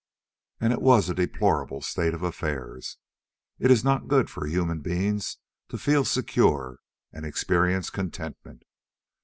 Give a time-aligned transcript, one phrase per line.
[0.59, 2.97] And it was a deplorable state of affairs.
[3.59, 5.37] It is not good for human beings
[5.69, 6.79] to feel secure
[7.13, 8.63] and experience contentment.